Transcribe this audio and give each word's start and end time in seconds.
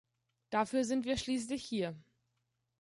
Dafür 0.49 0.83
sind 0.83 1.05
wir 1.05 1.15
schließlich 1.15 1.63
hier. 1.63 1.95